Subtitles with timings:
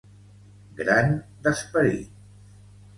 [0.79, 1.13] Gran
[1.47, 2.13] d'esperit.